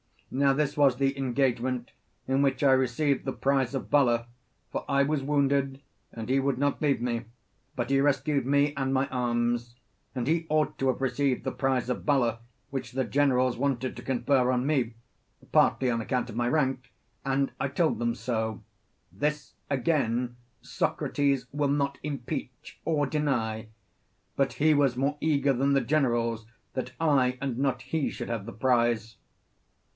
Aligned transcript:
Now 0.31 0.53
this 0.53 0.75
was 0.77 0.95
the 0.95 1.15
engagement 1.15 1.91
in 2.27 2.41
which 2.41 2.63
I 2.63 2.71
received 2.71 3.23
the 3.23 3.33
prize 3.33 3.75
of 3.75 3.89
valour: 3.89 4.25
for 4.71 4.83
I 4.87 5.03
was 5.03 5.21
wounded 5.21 5.81
and 6.11 6.27
he 6.27 6.39
would 6.39 6.57
not 6.57 6.81
leave 6.81 7.01
me, 7.01 7.25
but 7.75 7.89
he 7.91 7.99
rescued 7.99 8.45
me 8.45 8.73
and 8.77 8.93
my 8.93 9.07
arms; 9.09 9.75
and 10.15 10.25
he 10.25 10.47
ought 10.49 10.77
to 10.79 10.87
have 10.87 11.01
received 11.01 11.43
the 11.43 11.51
prize 11.51 11.87
of 11.89 12.03
valour 12.05 12.39
which 12.71 12.93
the 12.93 13.03
generals 13.03 13.57
wanted 13.57 13.95
to 13.95 14.01
confer 14.01 14.51
on 14.51 14.65
me 14.65 14.95
partly 15.51 15.91
on 15.91 16.01
account 16.01 16.29
of 16.31 16.35
my 16.35 16.47
rank, 16.47 16.91
and 17.25 17.51
I 17.59 17.67
told 17.67 17.99
them 17.99 18.15
so, 18.15 18.63
(this, 19.11 19.53
again, 19.69 20.37
Socrates 20.61 21.45
will 21.51 21.67
not 21.69 21.99
impeach 22.03 22.79
or 22.85 23.05
deny), 23.05 23.67
but 24.35 24.53
he 24.53 24.73
was 24.73 24.95
more 24.97 25.17
eager 25.19 25.53
than 25.53 25.73
the 25.73 25.81
generals 25.81 26.47
that 26.73 26.93
I 26.99 27.37
and 27.39 27.59
not 27.59 27.81
he 27.83 28.09
should 28.09 28.29
have 28.29 28.45
the 28.47 28.53
prize. 28.53 29.17